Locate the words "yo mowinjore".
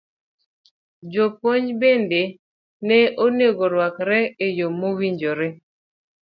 4.59-5.47